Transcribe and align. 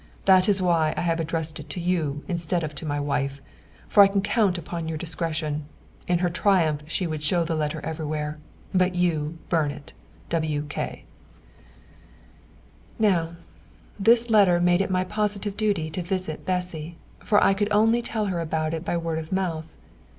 That 0.25 0.49
is 0.49 0.63
why 0.63 0.95
I 0.97 1.01
have 1.01 1.19
addressed 1.19 1.59
it 1.59 1.69
to 1.69 1.79
you 1.79 2.23
instead 2.27 2.63
of 2.63 2.73
to 2.73 2.87
my 2.87 2.99
wife, 2.99 3.39
for 3.87 4.01
I 4.01 4.07
can 4.07 4.23
count 4.23 4.57
upon 4.57 4.87
your 4.87 4.97
discretion. 4.97 5.65
In 6.07 6.17
her 6.25 6.29
triumph 6.31 6.81
she 6.87 7.05
would 7.05 7.21
show 7.21 7.43
the 7.43 7.53
letter 7.53 7.79
everywhere. 7.85 8.37
But 8.73 8.95
you 8.95 9.37
burn 9.49 9.69
it. 9.69 9.93
W. 10.29 10.65
K." 10.69 11.05
Now, 12.97 13.35
this 13.99 14.31
letter 14.31 14.59
made 14.59 14.81
it 14.81 14.89
my 14.89 15.03
positive 15.03 15.55
duty 15.55 15.91
to 15.91 16.01
visit 16.01 16.47
Bessy, 16.47 16.97
for 17.19 17.37
I 17.45 17.53
could 17.53 17.71
only 17.71 18.01
tell 18.01 18.25
her 18.25 18.39
about 18.39 18.73
it 18.73 18.83
by 18.83 18.97
word 18.97 19.19
of 19.19 19.31
mouth. 19.31 19.71